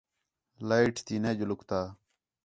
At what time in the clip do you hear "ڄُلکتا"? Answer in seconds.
1.39-1.79